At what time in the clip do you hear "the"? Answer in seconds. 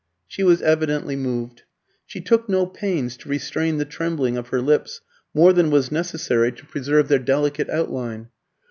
3.77-3.85